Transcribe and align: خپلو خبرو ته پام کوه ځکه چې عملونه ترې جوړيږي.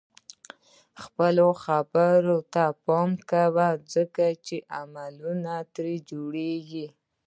خپلو 1.03 1.47
خبرو 1.63 2.37
ته 2.53 2.65
پام 2.85 3.11
کوه 3.29 3.67
ځکه 3.93 4.25
چې 4.45 4.55
عملونه 4.79 5.55
ترې 5.73 5.95
جوړيږي. 6.09 6.87